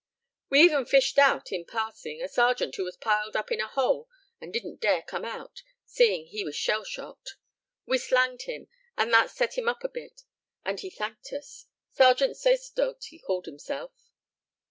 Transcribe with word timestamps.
"We 0.49 0.61
even 0.63 0.87
fished 0.87 1.19
out, 1.19 1.51
in 1.51 1.63
passing, 1.63 2.23
a 2.23 2.27
sergeant 2.27 2.75
who 2.75 2.83
was 2.83 2.97
piled 2.97 3.35
up 3.35 3.51
in 3.51 3.61
a 3.61 3.67
hole 3.67 4.09
and 4.39 4.51
didn't 4.51 4.81
dare 4.81 5.03
come 5.03 5.23
out, 5.23 5.61
seeing 5.85 6.25
he 6.25 6.43
was 6.43 6.55
shell 6.55 6.83
shocked. 6.83 7.35
We 7.85 7.99
slanged 7.99 8.41
him, 8.47 8.67
and 8.97 9.13
that 9.13 9.29
set 9.29 9.59
him 9.59 9.67
up 9.69 9.83
a 9.83 9.89
bit, 9.89 10.23
and 10.65 10.79
he 10.79 10.89
thanked 10.89 11.31
us. 11.33 11.67
Sergeant 11.91 12.35
Sacerdote 12.35 13.03
he 13.11 13.19
called 13.19 13.45
himself." 13.45 13.93